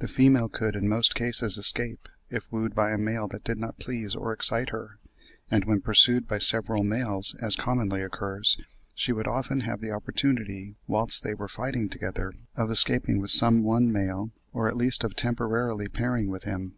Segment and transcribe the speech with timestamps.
[0.00, 3.78] The female could in most cases escape, if wooed by a male that did not
[3.78, 4.98] please or excite her;
[5.52, 8.60] and when pursued by several males, as commonly occurs,
[8.92, 13.62] she would often have the opportunity, whilst they were fighting together, of escaping with some
[13.62, 16.74] one male, or at least of temporarily pairing with him.